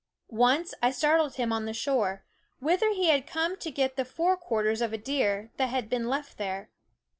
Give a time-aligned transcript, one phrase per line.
[0.31, 2.23] Once I startled him on the shore,
[2.57, 6.07] whither he had come to get the fore quarters of a deer that had been
[6.09, 6.71] left there.